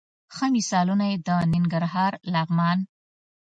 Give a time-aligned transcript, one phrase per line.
[0.35, 2.79] ښه مثالونه یې د ننګرهار، لغمان،